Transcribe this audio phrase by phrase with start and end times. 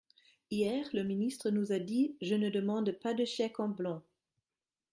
[0.49, 4.01] Hier, le ministre nous a dit:«Je ne demande pas de chèque en blanc.